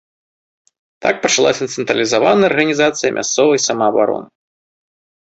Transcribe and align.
Так 1.07 1.15
пачалася 1.25 1.69
цэнтралізаваная 1.75 2.49
арганізацыя 2.51 3.09
мясцовай 3.21 3.59
самаабароны. 3.71 4.27